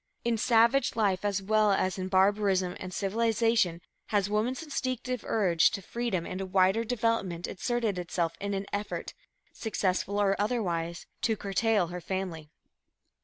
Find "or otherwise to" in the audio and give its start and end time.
10.19-11.37